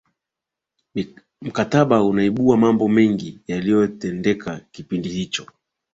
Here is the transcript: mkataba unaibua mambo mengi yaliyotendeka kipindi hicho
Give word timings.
mkataba 1.41 2.03
unaibua 2.03 2.57
mambo 2.57 2.87
mengi 2.89 3.39
yaliyotendeka 3.47 4.59
kipindi 4.71 5.09
hicho 5.09 5.45